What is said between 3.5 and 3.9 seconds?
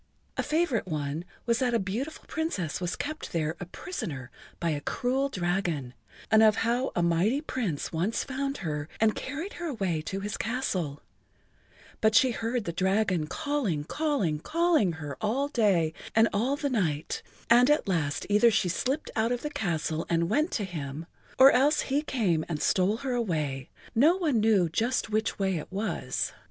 a